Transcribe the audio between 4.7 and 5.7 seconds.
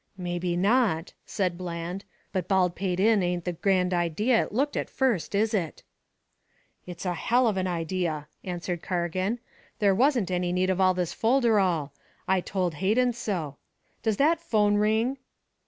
at first, is